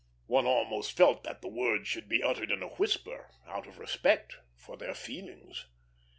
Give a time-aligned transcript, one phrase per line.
[0.25, 4.37] One almost felt that the word should be uttered in a whisper, out of respect
[4.55, 5.67] for their feelings.